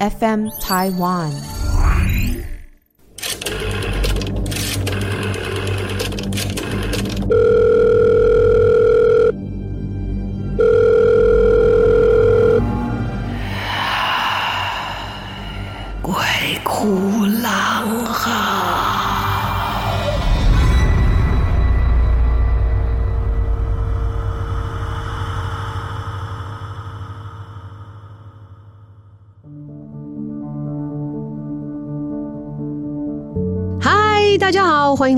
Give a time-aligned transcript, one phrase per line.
[0.00, 1.63] FM Taiwan。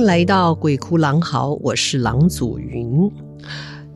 [0.06, 3.12] 来到鬼哭狼嚎，我是郎祖筠。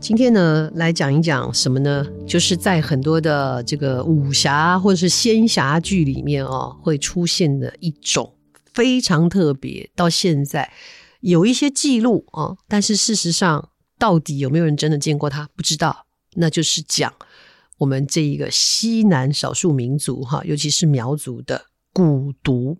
[0.00, 2.04] 今天呢，来讲一讲什么呢？
[2.26, 8.34] 就是在很多的这个武侠或者是仙侠剧里面哦，会出现的一种
[8.74, 10.72] 非常特别，到现在
[11.20, 16.06] 有一些记录啊，但是事实上到底有没有人真的见过它，不知道。
[16.34, 17.14] 那就是讲
[17.78, 22.78] 我们这一个西南少数民族哈，尤其是苗族的蛊毒，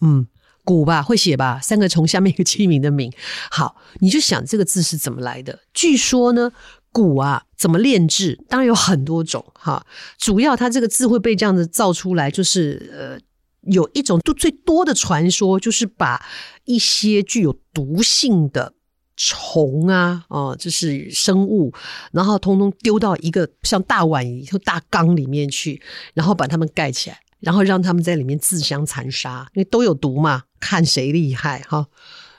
[0.00, 0.26] 嗯。
[0.66, 3.10] 蛊吧，会写吧，三个虫下面一个器皿的皿。
[3.52, 5.60] 好，你就想这个字是怎么来的？
[5.72, 6.50] 据说呢，
[6.92, 8.38] 蛊啊，怎么炼制？
[8.48, 9.86] 当然有很多种哈。
[10.18, 16.26] 主要它这个字会被这样子造出来，就是呃，有一种都最多的传说，就是把
[16.64, 18.74] 一些具有毒性的
[19.16, 21.72] 虫啊，哦、就是生物，
[22.10, 25.80] 然后通通丢到一个像大碗一样大缸里面去，
[26.12, 27.20] 然后把它们盖起来。
[27.46, 31.86] 然后让他们在里面自相残杀，因为都有毒嘛，看谁厉害哈。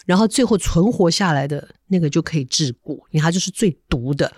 [0.05, 4.29] 然后最后存活下来的那个就可以治蛊，因为它就是最毒的。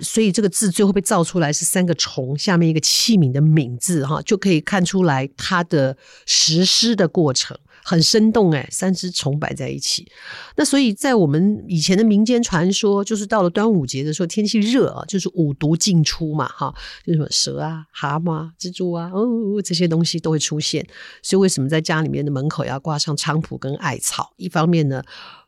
[0.00, 7.58] 所以这个字最后被造出来是三个虫下面一个器皿的皿字哈，就可以看出来它的实施的过程。
[7.84, 10.10] 很生动哎，三只虫摆在一起。
[10.56, 20.86] 那所以在我们以前的民间传说，就是到了端午节的时候，天气热啊，就是五毒进出嘛，哈，就什么蛇啊、蛤蟆、蜘蛛啊，哦，这些东西都会出现。
[21.22, 24.32] 所以为什么在家里面的门口要挂上菖蒲跟艾草？
[24.36, 25.02] 一方面呢，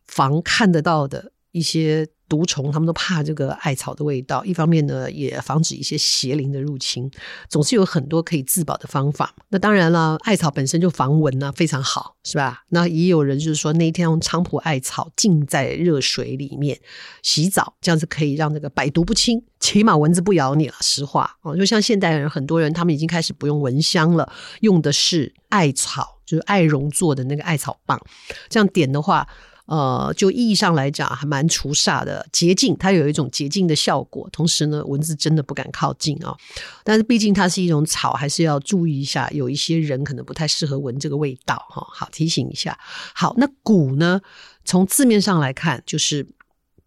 [0.07, 2.09] 防看得到的一些。
[2.31, 4.45] 毒虫，他们都怕这个艾草的味道。
[4.45, 7.11] 一方面呢，也防止一些邪灵的入侵。
[7.49, 9.35] 总是有很多可以自保的方法。
[9.49, 12.63] 那当然了，艾草本身就防蚊呢，非常好，是吧？
[12.69, 16.79] 那也有人就是说，那一天用菖蒲艾草浸在热水里面
[17.23, 20.75] 洗澡，这样子可以让这个百毒不侵，起码蚊子不咬你了。
[20.81, 28.01] 实话哦，就像现代人，很多人他们已经开始不用蚊香了，用的是艾草，就是艾绒做的那个艾草棒，
[28.49, 29.27] 这样点的话。
[29.71, 34.29] 呃，就意义上来讲，还蛮除煞的，洁净，它有一种洁净的效果。
[34.33, 36.37] 同时呢，蚊子真的不敢靠近啊、
[36.83, 39.31] 但是毕竟它是一种草，还是要注意一下。
[39.31, 42.77] 有一些人可能不太适合闻这个味道哈、好，提醒一下。
[43.15, 44.21] 好，那蛊呢？
[44.65, 46.27] 从字面上来看，就是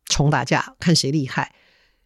[0.10, 1.56] 虫打架，看谁厉害。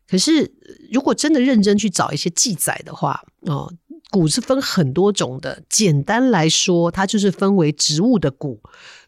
[0.08, 0.54] 可是
[0.92, 3.74] 如果真的认真去找一些记载的话，哦，
[4.12, 5.64] 蛊是分很多种的。
[5.68, 8.60] 简单来说，它就是分为植物的蛊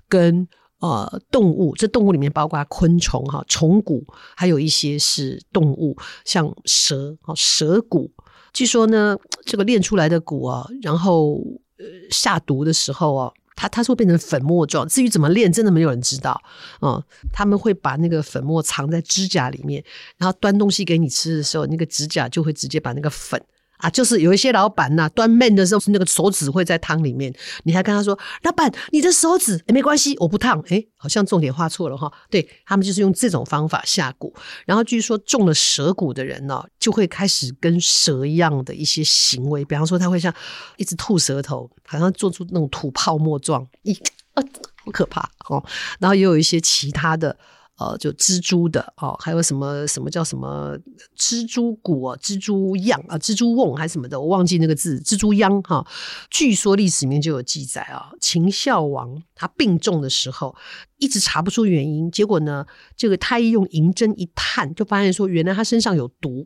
[0.07, 0.47] 跟。
[0.79, 8.09] 呃，动物，这动物里面包括昆虫哈，虫骨，还有一些是动物，像蛇哦，蛇骨。
[8.53, 11.35] 据说呢，这个炼出来的骨啊，然后
[11.77, 14.87] 呃下毒的时候啊，它它是会变成粉末状。
[14.87, 16.41] 至于怎么炼，真的没有人知道、
[16.81, 17.03] 嗯。
[17.33, 19.83] 他们会把那个粉末藏在指甲里面，
[20.17, 23.41] 然后端东西给你吃的时候，那个指甲就会直接把那个粉。
[23.79, 32.11] 啊，就是有一些老板呐、啊，端面的时候是那个手指会在汤里面，你还跟他说：“老板，你的手指、欸、没关系，我不烫。”哎，好像重点画错了哈。
[32.29, 34.33] 对，他们就是用这种方法下蛊，
[34.65, 40.33] 然后据说中了蛇蛊的人呢、哦，就会开始跟蛇一样的一些行为，比方说他会像
[40.75, 43.93] 一直吐舌头，好像做出那种吐泡沫状，一
[44.33, 44.43] 啊，
[44.83, 45.63] 好可怕哦。
[45.99, 47.37] 然后也有一些其他的。
[47.79, 50.77] 呃，就蜘蛛的哦，还有什么什么叫什么
[51.17, 55.87] 蜘蛛蛊、蜘蛛样啊、蜘蛛瓮还是什么的，我忘记那个字，蜘蛛秧哈。
[56.29, 60.53] 据说历史里面就有记载啊，秦孝王他病重的时候，
[60.97, 62.65] 一直查不出原因，结果呢，
[62.97, 66.45] 这个太医用银针一探，就发现说原来他身上有毒，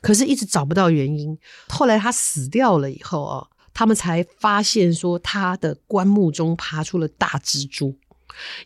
[0.00, 1.36] 可是一直找不到原因。
[1.68, 7.94] 后来他死掉了以后啊，他们才发现说他的棺木中爬出了大蜘蛛。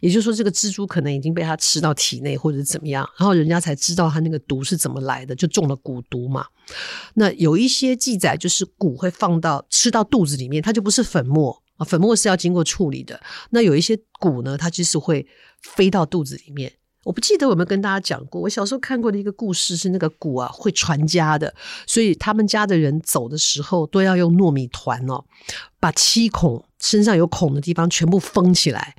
[0.00, 6.46] 也就是说，这个蜘蛛可能已经被它吃到体内，或者怎么样，然后人家才知道它那个毒是怎么来的，就中了蛊毒嘛。
[7.14, 13.20] 那有一些记载，就是蛊会放到吃到肚子里面，它就不是粉末啊，粉末是要经过处理的。
[13.50, 15.26] 那有一些蛊呢，它就是会
[15.60, 16.72] 飞到肚子里面。
[17.04, 21.54] 我不记得有没有跟大家讲过，我小时候看过的一个故事是那个蛊啊会传家的，
[21.86, 25.22] 所以他们家的人走的时候都要用糯米团哦，
[25.78, 28.96] 把七孔身上有孔的地方全部封起来。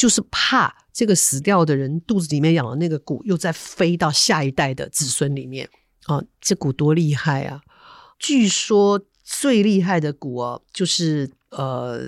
[0.00, 5.68] 就是怕这个死掉的人肚子里面养的那个蛊又再飞到下一代的子孙里面
[6.06, 6.24] 啊！
[6.40, 7.60] 这蛊多厉害啊！
[8.18, 12.00] 据说最厉害的蛊哦，就是呃，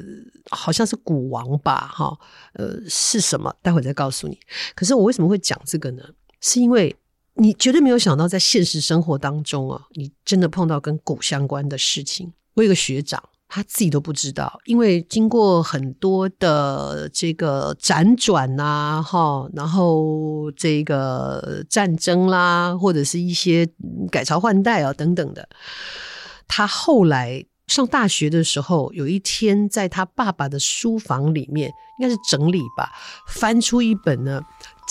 [0.49, 2.19] 好像是蛊王吧，哈，
[2.55, 3.55] 呃，是什么？
[3.61, 4.39] 待会再告诉你。
[4.75, 6.03] 可是我为什么会讲这个呢？
[6.41, 6.97] 是因为
[7.35, 12.33] 你绝对没有想到，在现实生活当中啊，你真的碰到跟蛊相关的事情。
[12.55, 13.23] 我有个学长。
[13.54, 23.69] 他自己都不知道，因为经过很多的这个辗转呐，哈，然后这个战争啦，或者是一些
[24.10, 25.46] 改朝换代啊等等的，
[26.49, 31.70] 他后来上大学的时候，有一天在他爸爸的书房里面，
[32.00, 32.90] 应该是整理吧，
[33.28, 34.40] 翻出一本呢。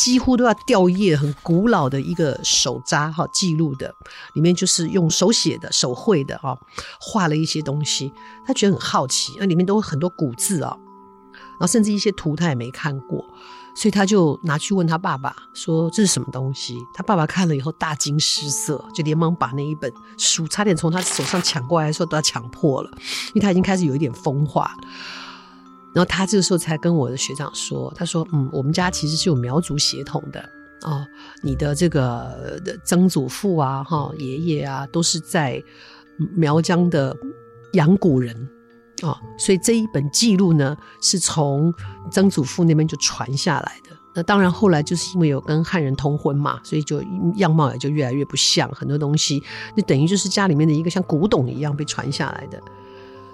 [0.01, 3.93] 几乎都要掉页，很古老的一个手札哈，记录的
[4.33, 6.57] 里面就是用手写的、手绘的哈，
[6.99, 8.11] 画了一些东西。
[8.43, 10.75] 他觉得很好奇，那里面都有很多古字啊，
[11.33, 13.23] 然后甚至一些图他也没看过，
[13.75, 22.89] 所以他就拿去问他爸爸说：“这是什么东西？”他爸爸看了以后大惊失色，就连忙把那一本书差点从他手上抢过来的时候都要抢破了，
[23.27, 24.75] 因为他已经开始有一点风化。
[25.93, 30.41] 然后他这个时候才跟我的学长说：“他说，嗯，我们家其实是有苗族血统的
[30.83, 31.05] 哦，
[31.43, 35.61] 你的这个曾祖父啊，哈、爷爷啊，都是在
[36.33, 37.13] 苗疆的
[37.73, 38.33] 养蛊人
[39.01, 41.73] 啊、哦，所以这一本记录呢，是从
[42.09, 43.89] 曾祖父那边就传下来的。
[44.13, 47.03] 那当然后来就是因为有跟汉人通婚嘛，所以就
[47.35, 49.43] 样貌也就越来越不像，很多东西
[49.75, 52.57] 那等于就是家里面的一个像古董一样被传下来的。”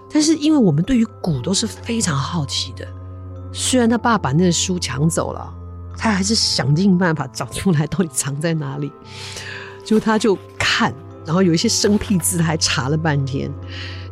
[0.10, 2.88] 但是，因为我们对于鼓都是非常好奇的，
[3.52, 5.54] 虽然他爸把那个书抢走了，
[5.98, 8.92] 他还是想尽办法找出来到底藏在哪里。
[9.84, 10.94] 就他就看，
[11.26, 13.52] 然后有一些生僻字他还查了半天，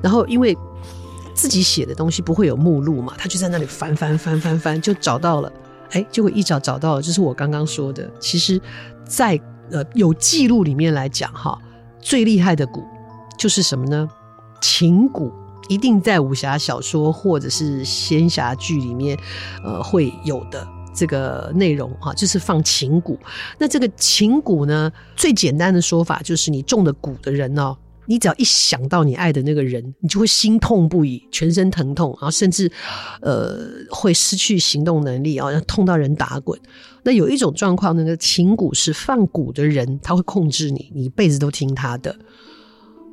[0.02, 0.58] 然后因为
[1.34, 5.52] 自己写的东西不会有目录嘛，他就在那里翻翻翻翻翻，就找到了。
[5.92, 8.10] 哎，结果一找找到了，就是我刚刚说的。
[8.20, 8.60] 其实
[9.06, 9.40] 在，
[9.72, 11.58] 呃有记录里面来讲，哈，
[12.02, 12.84] 最厉害的鼓
[13.38, 14.10] 就是什么呢？
[14.62, 15.32] 琴鼓。
[15.68, 19.18] 一定在武侠小说或者是仙侠剧里面，
[19.64, 23.18] 呃，会有的这个内容啊，就是放情蛊。
[23.58, 27.76] 那这个情蛊呢，最简单的说法就是，你中的蛊的人哦，
[28.06, 32.72] 你只要一想到你爱的那个人，你就会心痛不已，全身疼痛，然后甚至
[33.22, 33.58] 呃
[33.90, 36.60] 会失去行动能力啊，痛到人打滚。
[37.04, 42.16] 那有一种状况，那个情蛊是放蛊的人，他会控制你，你一辈子都听他的。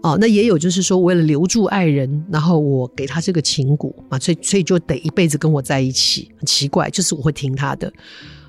[0.03, 6.29] 哦，那也有就是说，为了留住爱人，然后我给他这个情蛊啊，所以所以就得一辈子跟我在一起。
[6.37, 7.93] 很奇怪，就是我会听他的，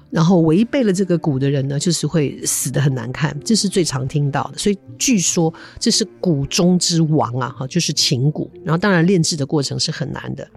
[0.10, 4.58] 然后违背了这个蛊的人呢，就是会死得很难看，这是最常听到的。
[4.58, 8.50] 所以据说这是蛊中之王啊，哈，就是情蛊。
[8.66, 10.48] 然后当然炼制的过程是很难的。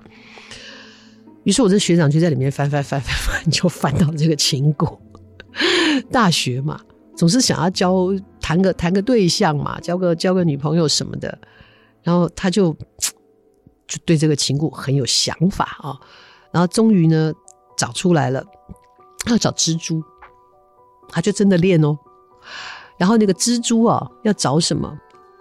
[1.44, 4.96] 于是我这学长就在里面翻翻翻翻翻，就翻到这个情蛊。
[6.10, 6.80] 大学嘛。
[7.16, 8.12] 总是想要教
[8.46, 11.36] 谈个谈个对象嘛，交个交个女朋友什么的，
[12.04, 12.72] 然后他就
[13.88, 15.98] 就对这个情故很有想法啊，
[16.52, 17.32] 然后终于呢
[17.76, 18.44] 找出来了，
[19.28, 20.00] 要找蜘蛛，
[21.08, 21.98] 他就真的练哦，
[22.96, 24.96] 然后那个蜘蛛啊要找什么？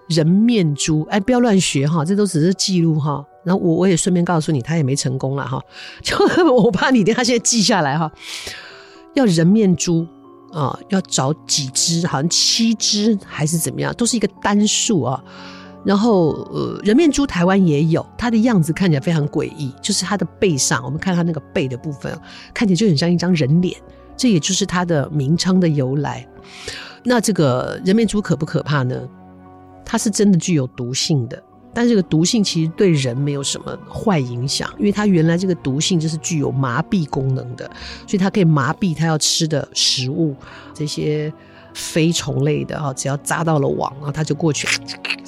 [0.08, 5.62] 人面蛛，哎，不要乱学哈，这都只是记录哈，然后我我也顺便告诉你，他也没成功了哈，
[6.02, 6.18] 就
[6.52, 8.12] 我怕你等下现在记下来哈，
[9.14, 10.08] 要人面蛛。
[10.56, 12.08] 啊、要找几只？
[12.08, 13.94] 好像七只还是怎么样？
[13.96, 15.22] 都是一个单数啊。
[15.84, 22.18] 然后，呃，人面蛛台湾也有，它的样子看起来非常诡异，就是它的背上，我们看它那个背的部分，
[22.54, 23.76] 看起来就很像一张人脸。
[24.18, 26.26] 这也就是它的名称的由来。
[27.04, 28.98] 那这个人面蛛可不可怕呢？
[29.86, 31.44] 它是真的具有毒性的。
[31.76, 37.70] 但这个毒性其实对人没有什么坏影响，因为它原来这个毒性就是具有麻痹功能的，
[38.08, 40.34] 所以它可以麻痹它要吃的食物，
[40.74, 41.32] 这些
[41.74, 44.66] 飞虫类的哈，只要扎到了网，然后它就过去，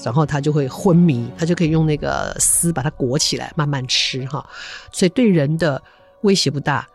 [0.02, 4.44] 然后它就会昏迷，它就可以用那个丝把它裹起来慢慢吃哈，
[4.94, 5.82] 所以对人的
[6.22, 6.88] 威胁不大。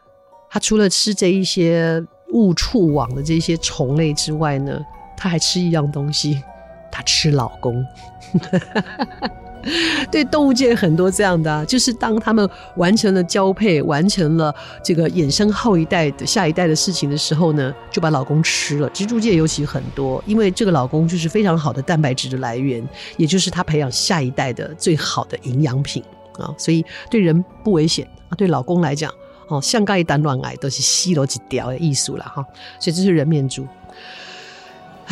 [0.49, 4.81] 它除了吃这一些误触网的这些虫类之外呢，
[5.17, 6.43] 它还吃一样东西，
[6.91, 7.85] 它吃老公。
[10.11, 14.53] 对动物界很多这样的啊，就是当他们完成了交配，完成了
[14.83, 18.91] 这个衍生后一代的下一代的事情的时候呢，就把老公吃了。
[18.91, 22.85] 蜘蛛界尤其很多，因为这个老公就是非常好的蛋白质的来源，
[23.17, 26.03] 也就是他培养下一代的最好的营养品
[26.41, 28.35] 啊，所以对人不危险啊。
[28.35, 29.13] 对老公来讲，
[29.47, 32.45] 哦，像盖一单乱癌都是吸了几条的艺术了哈，
[32.81, 33.65] 所以这是人面蛛。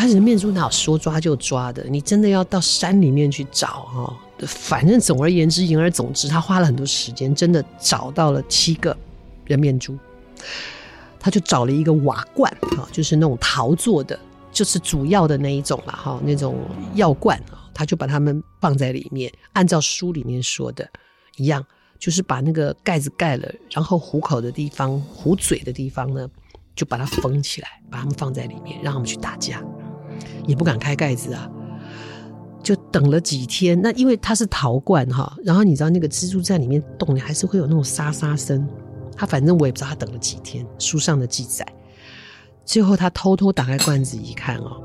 [0.00, 1.84] 他人面蛛哪有说抓就抓的？
[1.84, 4.16] 你真的要到山里面去找哈。
[4.46, 8.96] 反正总而言之，言而总之，他花了很多时间，真的找到了七个
[9.44, 9.98] 人面蛛。
[11.18, 14.18] 他就找了一个瓦罐啊，就是那种陶做的，
[14.50, 16.56] 就是主要的那一种了哈，那种
[16.94, 20.88] 药罐啊，他就把它们放在里面，按照书里面说的
[21.36, 21.62] 一样，
[21.98, 26.26] 就是把那个盖子盖了，然后虎口的地方、虎嘴的地方呢，
[26.74, 29.62] 就把它封起来，把它们放在里面，让他们去打架，
[30.50, 31.50] 也不敢开盖子啊。
[32.62, 38.68] 就等了几天，那因为它是陶罐哈，然后你知道那个蜘蛛在里面动，你还是会有那种沙沙声。
[39.16, 41.66] 他反正我也不知道他等了几天，书上的记载。
[42.66, 44.82] 最后他偷偷打开罐子一看哦。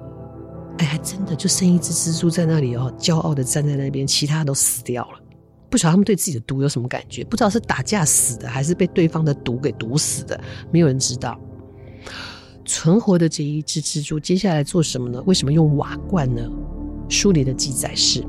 [0.78, 5.20] 哎，还真的就剩一只蜘蛛在那里哦，骄傲的站在那边，其他都死掉了。
[5.70, 7.26] 不晓得他们对自己的毒有什么感觉？
[7.26, 10.40] 不知道是打架死的，还是被对方的毒给毒死的，
[10.72, 11.38] 没有人知道。
[12.66, 15.22] 存活的这一只蜘蛛接下来做什么呢？
[15.26, 16.42] 为什么用瓦罐呢？
[17.08, 18.26] 书里的记载是，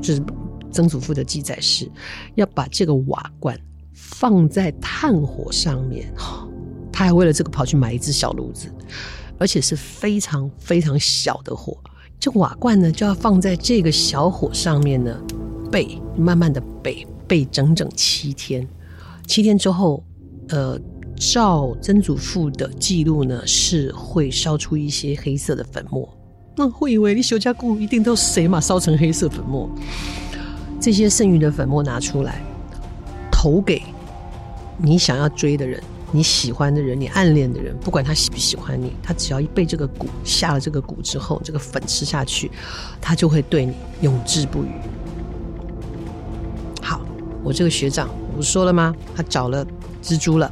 [0.00, 0.22] 就是
[0.70, 1.90] 曾祖父的记载是，
[2.36, 3.58] 要把这个瓦罐
[3.92, 6.12] 放在炭火上面。
[6.92, 8.68] 他还为了这个跑去买一只小炉子，
[9.38, 11.76] 而且是非常非常小的火。
[12.18, 15.18] 这瓦罐呢，就要放在这个小火上面呢，
[15.72, 18.68] 焙，慢慢的焙，焙整整七天。
[19.26, 20.04] 七天之后，
[20.50, 20.78] 呃，
[21.20, 26.08] 照曾祖父的记录呢，是会烧出一些黑色的粉末。
[26.56, 28.58] 那会以为你修家姑一定都是谁嘛？
[28.58, 29.70] 烧成黑色粉末。
[30.80, 32.42] 这些剩余的粉末拿出来，
[33.30, 33.82] 投给
[34.78, 35.80] 你想要追的人。
[36.10, 42.50] 你喜欢的人，你暗恋的人，不管他喜不喜欢你，他只要一被这个蛊下了这个蛊之后，这个粉吃下去，
[42.98, 44.68] 他就会对你永志不渝。
[46.82, 47.02] 好，
[47.44, 48.92] 我这个学长我不说了吗？
[49.14, 49.64] 他找了
[50.02, 50.50] 蜘蛛了，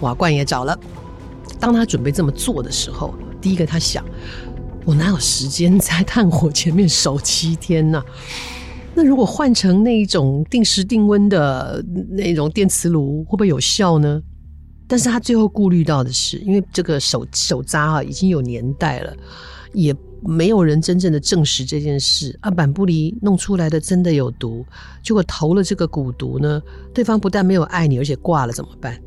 [0.00, 0.78] 瓦罐也找了。
[1.60, 4.04] 当他准备这么做的时候，第一个他想：
[4.84, 8.02] 我哪有时间在炭火前面守七天呢？
[8.94, 14.20] 那如果换成那一种定时定温的那种电磁炉，会不会有效呢？
[14.86, 19.14] 但是他最后顾虑到的是，因为这个手手扎啊已经有年代了，
[19.72, 22.36] 也没有人真正的证实这件事。
[22.40, 24.64] 啊，板不离弄出来的真的有毒，
[25.02, 26.60] 结果投了这个蛊毒呢，
[26.94, 28.98] 对方不但没有爱你，而且挂了怎么办？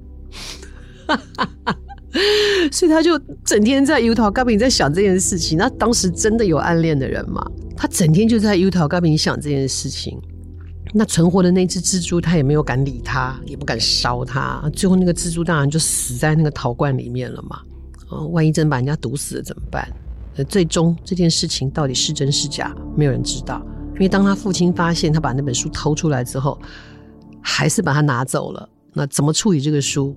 [2.71, 5.57] 所以他就整天在油桃咖啡在想这件事情。
[5.57, 7.45] 那当时真的有暗恋的人吗？
[7.77, 10.19] 他整天就在油桃咖啡想这件事情。
[10.93, 14.69] 那存活的那只蜘蛛，他也没有敢理他，也不敢烧他。
[14.73, 17.61] 最后那个蜘蛛当然就死在那个陶罐里面了嘛。
[18.09, 19.87] 啊，万一真把人家毒死了怎么办？
[20.49, 23.65] 最终这件事情到底是真是假，没有人知道。
[23.93, 26.59] 因为当他父亲发现他把那本书偷出来之后，
[27.41, 28.67] 还是把它拿走了。
[28.93, 30.13] 那怎么处理这个书？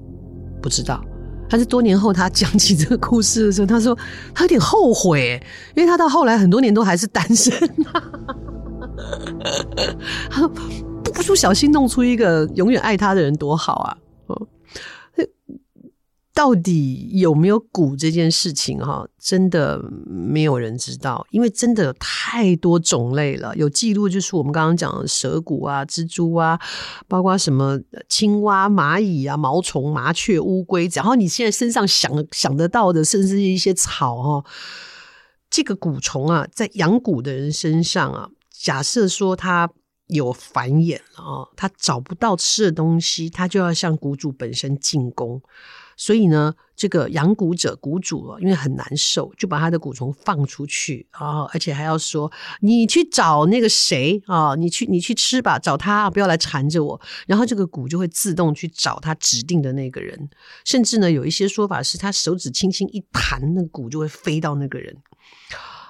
[0.65, 1.05] 不知道。
[1.47, 3.95] 但是多年后他讲起这个故事的时候，他说
[4.35, 5.39] 他有点后悔，
[5.77, 7.53] 因为他到后来很多年都还是单身。
[10.31, 13.95] 他说不不小心弄出一个永远爱他的人多好啊！
[16.35, 23.55] 到底有没有蛊这件事情哈，真的没有人知道，因为真的有太多种类了。
[23.55, 26.59] 有记录就是我们刚刚讲的蛇蛊啊、蜘蛛啊，
[27.07, 34.45] 包括什么青蛙、蚂蚁啊、毛虫、麻雀、乌龟，然后你现在身上想想得到的，甚至是一些草哈，
[35.49, 38.29] 这个蛊虫啊，在养蛊的人身上啊。
[38.51, 39.71] 假设说他
[40.09, 45.41] 有繁衍了啊，他找不到吃的东西，他就要向蛊主本身进攻。
[45.97, 57.01] 所以呢，这个养蛊者蛊主啊，因为很难受，就把他的蛊虫放出去啊，而且还要说你去找那个谁啊，你去你去吃吧，找他不要来缠着我。
[57.27, 60.29] 然后这个蛊就会自动去找他指定的那个人，
[60.65, 64.97] 甚至呢，有一些说法是他手指轻轻一弹，那蛊就会飞到那个人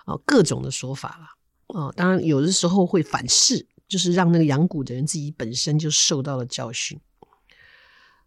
[0.04, 1.26] 啊，各种的说法了。
[1.68, 7.00] 哦，当然有的时候会反噬，就是让那个养蛊的人自己本身就受到了教训。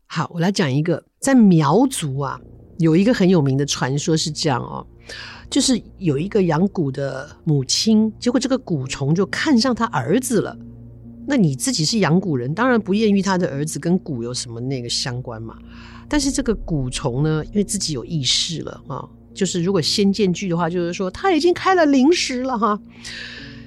[0.08, 2.40] 好，我来讲一个，在苗族啊，
[2.80, 4.86] 有一个很有名的传说是这样哦，
[5.50, 10.58] 就是有一个养蛊的母亲，结果这个蛊虫就看上他儿子了。
[11.28, 15.58] 那你自己是养蛊人，当然不艳遇他的儿子跟蛊有什么那个相关嘛。
[16.08, 19.08] 但是这个蛊虫呢，因为自己有意识了啊。
[19.34, 22.80] 就是如果先见句的话，就是说他已经开了灵石了哈，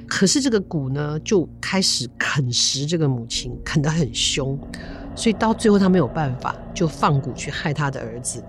[0.09, 4.59] 可是这个蛊呢就开始啃食这个母亲，啃得很凶，
[5.21, 8.43] 所以到最后他没有办法，就放蛊去害他的儿子。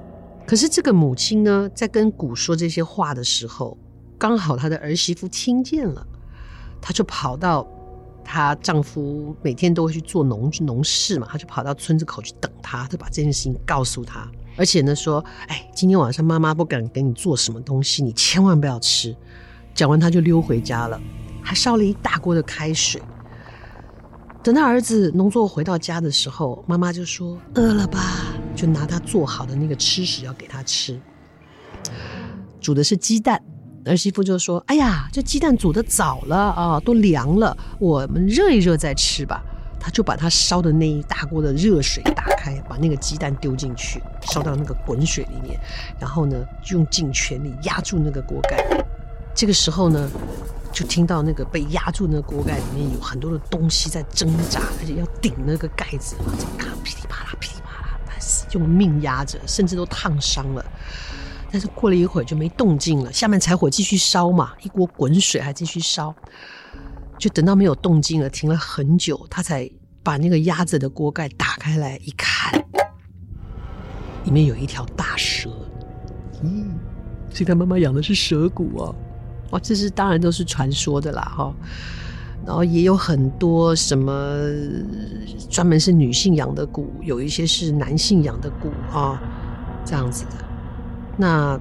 [0.47, 3.77] 可是这个母亲呢，在跟蛊说这些话的时候，
[4.17, 6.07] 刚好她的儿媳妇听见了，
[6.79, 7.67] 她就跑到
[8.23, 14.25] 她丈夫每天都会去做农农事嘛，她就跑到村子口去等他，就把这件事情告诉他。
[14.55, 19.13] 而且呢，说，哎，今天晚上妈妈不敢给你做什么东西，你千万不要吃。
[19.75, 20.97] 讲完，他就溜回家了，
[21.41, 23.01] 还烧了一大锅的开水。
[24.43, 27.99] 等他儿子农作回到家的时候，妈妈就说：“饿了吧？”
[28.55, 30.99] 就拿他做好的那个吃食要给他吃。
[32.59, 33.39] 煮的是鸡蛋，
[33.85, 39.43] 儿媳妇就说：“哎呀，这鸡蛋煮得早了啊，都凉了，我们热一热再吃吧。”
[39.79, 45.59] 他就把他烧的那一大锅的热水打开，把那个鸡蛋丢进去，烧到那个滚水里面，
[45.99, 46.37] 然后呢，
[46.69, 48.63] 用尽全力压住那个锅盖。
[49.33, 50.07] 这个时候呢，
[50.71, 57.99] 就听到那个被压住那个锅盖里面有很多的东西在挣扎，而且要顶那个盖子，啊，这个噼里啪啦、噼里啪啦，
[58.51, 60.65] 用命压着，甚至都烫伤了。
[61.51, 66.15] 但是过了一会儿就没动静了，下面柴火继续烧嘛，一锅滚水还继续烧。
[67.19, 69.69] 就等到没有动静了，停了很久，他才
[70.01, 72.57] 把那个压着的锅盖打开来一看，
[74.23, 75.49] 里面有一条大蛇。
[76.41, 76.79] 嗯，
[77.29, 78.95] 所以他妈妈养的是蛇骨啊
[79.51, 79.53] 哦。
[79.53, 81.53] 哇，这是当然都是传说的啦哈。
[82.43, 84.35] 然后也有很多什么
[85.47, 89.21] 专门是女性养的蛊，有一些是男性养的蛊啊，
[89.85, 90.31] 这样子的。
[91.17, 91.59] 那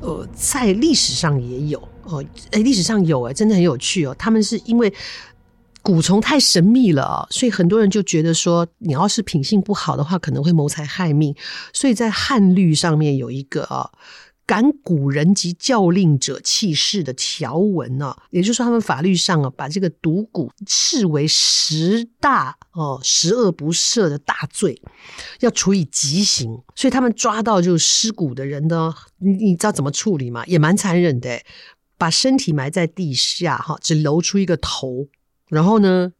[0.00, 1.88] 呃，在历史上也有。
[2.04, 4.14] 哦，哎，历史上有哎，真的很有趣哦。
[4.16, 4.92] 他们是因为
[5.82, 11.34] 蛊虫太神秘了，所以很多人就觉得说，你要是品性不好的话，可能会谋财害命。
[11.72, 13.90] 所以在汉律上面有一个啊。
[14.50, 24.82] 赶古人及教令者弃市的条文呢，也就是说，他们法律上啊，把这个毒蛊视为十大哦十恶不赦的大罪，
[25.38, 26.60] 要处以极刑。
[26.74, 30.44] 所以他们抓到就尸骨的人呢，你你知道怎么处理吗？
[30.46, 31.42] 也蛮残忍的，
[31.96, 35.06] 把身体埋在地下哈，只露出一个头，
[35.48, 36.10] 然后呢，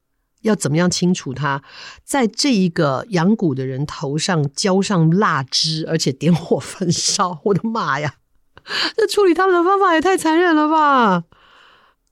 [0.42, 1.64] 要怎么样清除它？
[2.04, 7.40] 在这一个养蛊的人头上浇上蜡汁，而且点火焚烧。
[7.46, 8.18] 我的妈呀！
[8.97, 11.25] 这处理他们的方法也太残忍了吧！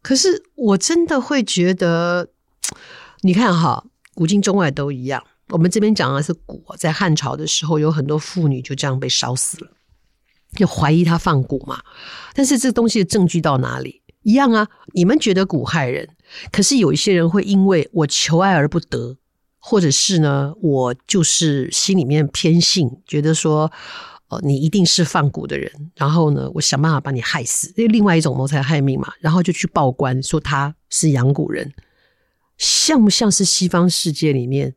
[0.03, 2.29] 可是我真的会觉得，
[3.23, 3.85] 你看哈，
[4.15, 5.23] 古今中外都一样。
[5.51, 9.71] 我们这边讲的是蛊，在汉朝的时候，有很多妇女就这样被烧死了，
[10.55, 11.81] 就怀疑他放蛊嘛。
[12.35, 14.03] 但是这东西的证据到哪里？
[14.23, 16.09] 一样啊，你们觉得蛊害人，
[16.53, 19.17] 可是有一些人会因为我求爱而不得，
[19.59, 23.71] 或者是呢，我就是心里面偏信，觉得说。
[24.29, 31.73] 哦，你一定是放蛊的人，然后呢，我想办法把你害死，这另外一种谋财害命嘛，然后就去报官说他是养蛊人，
[32.59, 34.75] 像不像是西方世界里面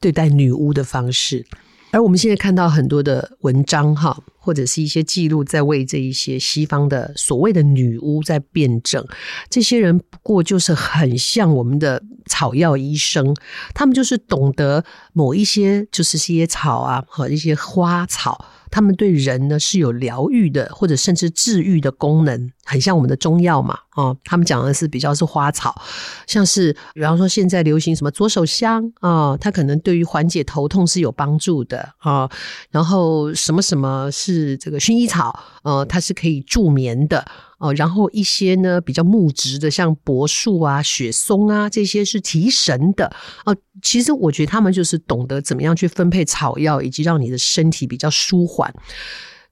[0.00, 1.46] 对待女巫的方式？
[1.90, 9.02] 而我们现在看到很多的文章哈，或者是一些记录，在为这一些西方的所谓的女巫在辩证。
[9.48, 13.34] 这些人不过就是很像我们的草药医生，
[13.74, 14.84] 他们就是懂得
[15.14, 18.44] 某一些就是些草啊和一些花草。
[18.70, 23.78] 他们对人呢是有疗愈的，或者甚至治愈的功能，很像我们的中药嘛。
[23.90, 25.74] 啊，他们讲的是比较是花草，
[26.26, 32.30] 像是比方说现在流行什么左手香啊，它可能对于缓解头痛是有帮助的啊。
[32.70, 37.26] 然后什么什么是这个薰衣草，呃，它是可以助眠的。
[37.58, 43.12] 哦，然后一些呢比较木质的，像柏树啊、雪松啊，这些是提神的。
[43.44, 48.72] 哦，其实我觉得他们就是懂得怎么样去分配草药，以及让你的身体比较舒缓。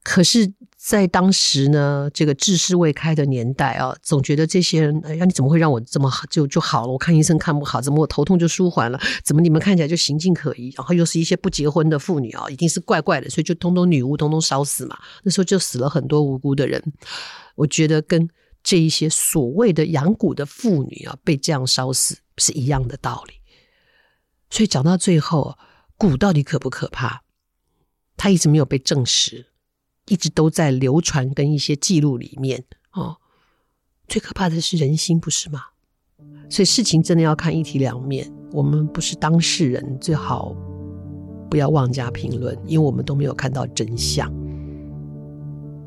[0.02, 0.52] 可是，
[0.86, 6.92] 在当时呢，这个智识未开的年代啊，总觉得这些人，哎呀，你怎么会让我这么好就就好了？
[6.92, 9.00] 我看医生看不好，怎么我头痛就舒缓了？
[9.24, 10.72] 怎么你们看起来就行径可疑？
[10.76, 14.96] 然后又是一些不结婚的妇女啊，一定是怪怪的，所以就通通女巫，通通烧死嘛。
[15.24, 16.80] 那时候就死了很多无辜的人。
[17.56, 18.30] 我觉得跟
[18.62, 23.34] 这一些所谓的养蛊的妇女啊，被这样烧死是一样的道理。
[24.50, 25.58] 所以讲到最后，
[25.98, 27.22] 蛊到底可不可怕？
[28.16, 29.46] 它一直没有被证实。
[30.08, 33.16] 一直都在流传跟一些记录里面哦，
[34.08, 35.62] 最可怕的是人心，不是吗？
[36.48, 38.32] 所以事情真的要看一体两面。
[38.52, 40.54] 我们不是当事人，最好
[41.50, 44.28] 不要妄加评论，因为我们都没有看到真相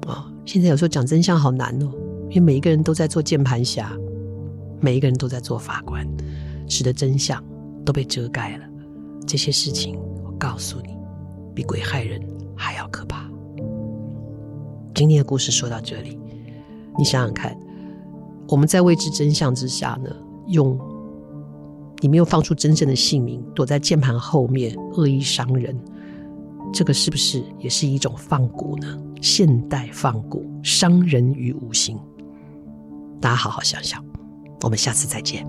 [0.06, 0.34] 啊、哦。
[0.46, 1.90] 现在有时候讲真相好难哦，
[2.30, 3.98] 因为每一个人都在做键盘侠，
[4.82, 6.06] 每一个人都在做法官，
[6.68, 7.42] 使得真相
[7.86, 8.66] 都被遮盖了。
[9.26, 10.98] 这些事情，我告诉你，
[11.56, 12.22] 比鬼害人
[12.58, 13.29] 还要可怕。
[15.00, 16.20] 今天的故事说到这里，
[16.98, 17.58] 你想想看，
[18.50, 20.14] 我们在未知真相之下呢，
[20.48, 20.78] 用
[22.02, 25.74] 你没有放出真正的姓名，躲在键盘后面恶意伤人，
[26.74, 29.02] 这个是不是也是一种放蛊呢？
[29.22, 31.98] 现代放蛊，伤人于无形。
[33.22, 34.04] 大家好好想想，
[34.64, 35.48] 我们下次再见。